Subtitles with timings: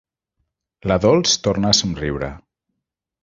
[0.91, 2.31] La Dols torna a somriure.